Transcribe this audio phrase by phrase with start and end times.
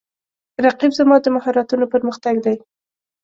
[0.65, 2.55] رقیب زما د مهارتونو پر مختګ دی